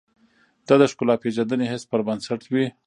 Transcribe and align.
دا 0.67 0.75
د 0.81 0.83
ښکلا 0.91 1.15
پېژندنې 1.23 1.65
حس 1.71 1.83
پر 1.91 2.01
بنسټ 2.07 2.41
وي. 2.53 2.65